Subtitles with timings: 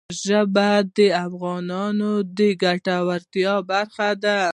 [0.23, 4.41] ژبې د افغانانو د ګټورتیا برخه ده.